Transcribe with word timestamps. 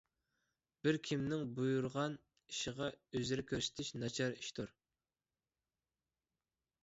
بىر 0.85 0.97
كىمنىڭ 1.07 1.43
بۇيرۇغان 1.57 2.15
ئىشىغا 2.53 2.87
ئۆزرە 3.19 3.45
كۆرسىتىش 3.51 3.91
ناچار 4.05 4.35
ئىشتۇر 4.37 4.75